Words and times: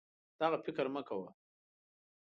دغه 0.39 0.57
فکر 0.65 0.85
مه 0.93 1.01
کوه 1.07 1.29